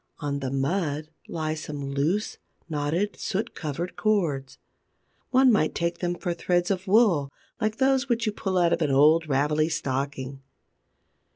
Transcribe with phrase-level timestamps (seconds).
[0.17, 4.57] On the mud lie some loose, knotted, soot covered cords.
[5.29, 7.31] One might take them for threads of wool
[7.61, 10.41] like those which you pull out of an old ravelly stocking.